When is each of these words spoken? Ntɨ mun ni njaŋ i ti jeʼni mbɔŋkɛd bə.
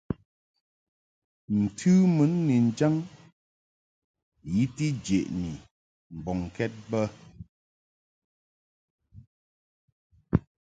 Ntɨ 1.61 1.91
mun 2.15 2.31
ni 2.47 2.55
njaŋ 2.69 2.95
i 4.61 4.63
ti 4.75 4.87
jeʼni 5.05 5.51
mbɔŋkɛd 6.17 6.73
bə. 6.89 7.01